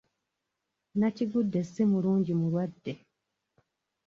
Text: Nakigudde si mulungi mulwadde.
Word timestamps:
Nakigudde 0.99 1.61
si 1.71 1.81
mulungi 1.91 2.33
mulwadde. 2.39 2.93